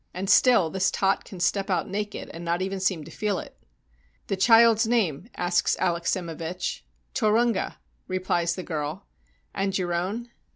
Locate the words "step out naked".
1.39-2.27